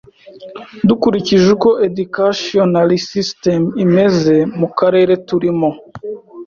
[0.87, 5.69] dukurikije uko educational system imeze mu karere turimo